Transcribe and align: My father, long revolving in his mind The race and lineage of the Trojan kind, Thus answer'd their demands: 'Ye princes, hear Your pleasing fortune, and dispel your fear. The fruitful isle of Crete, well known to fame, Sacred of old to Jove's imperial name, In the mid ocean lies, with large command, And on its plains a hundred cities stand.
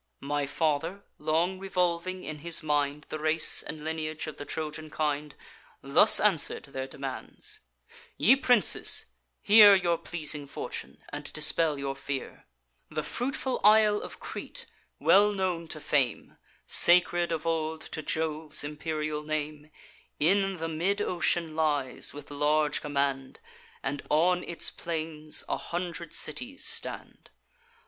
My 0.19 0.47
father, 0.47 1.03
long 1.19 1.59
revolving 1.59 2.23
in 2.23 2.39
his 2.39 2.63
mind 2.63 3.05
The 3.09 3.19
race 3.19 3.61
and 3.61 3.83
lineage 3.83 4.25
of 4.25 4.37
the 4.37 4.45
Trojan 4.45 4.89
kind, 4.89 5.35
Thus 5.83 6.19
answer'd 6.19 6.63
their 6.65 6.87
demands: 6.87 7.59
'Ye 8.17 8.35
princes, 8.35 9.05
hear 9.43 9.75
Your 9.75 9.99
pleasing 9.99 10.47
fortune, 10.47 11.03
and 11.09 11.31
dispel 11.31 11.77
your 11.77 11.95
fear. 11.95 12.47
The 12.89 13.03
fruitful 13.03 13.61
isle 13.63 14.01
of 14.01 14.19
Crete, 14.19 14.65
well 14.97 15.31
known 15.33 15.67
to 15.67 15.79
fame, 15.79 16.35
Sacred 16.65 17.31
of 17.31 17.45
old 17.45 17.81
to 17.91 18.01
Jove's 18.01 18.63
imperial 18.63 19.21
name, 19.21 19.69
In 20.19 20.55
the 20.57 20.67
mid 20.67 20.99
ocean 20.99 21.55
lies, 21.55 22.11
with 22.11 22.31
large 22.31 22.81
command, 22.81 23.39
And 23.83 24.01
on 24.09 24.43
its 24.45 24.71
plains 24.71 25.43
a 25.47 25.57
hundred 25.57 26.11
cities 26.11 26.65
stand. 26.65 27.29